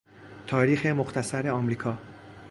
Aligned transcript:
تاریخ 0.47 0.85
مختصر 0.85 1.47
امریکا 1.49 1.97